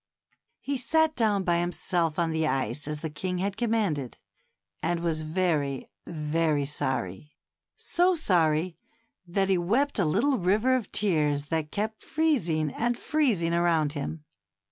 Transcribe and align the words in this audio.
He 0.61 0.77
sat 0.77 1.15
down 1.15 1.43
by 1.43 1.59
himself 1.59 2.17
on 2.17 2.31
the 2.31 2.47
ice 2.47 2.87
as 2.87 3.01
the 3.01 3.09
king 3.11 3.37
had 3.37 3.55
commanded, 3.55 4.17
and 4.81 5.01
was 5.01 5.21
very, 5.21 5.91
very 6.07 6.65
sorry— 6.65 7.33
so 7.77 8.15
sorry 8.15 8.79
that 9.27 9.47
he 9.49 9.59
wept 9.59 9.99
a 9.99 10.05
little 10.05 10.39
river 10.39 10.75
of 10.75 10.91
tears 10.91 11.49
that 11.53 11.69
kept 11.71 12.01
freezing 12.01 12.73
and 12.73 12.97
freezing 12.97 13.53
around 13.53 13.93
him. 13.93 14.25